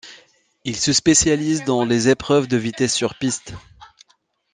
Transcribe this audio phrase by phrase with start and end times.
[0.63, 3.53] Il se spécialise dans les épreuves de vitesse sur piste.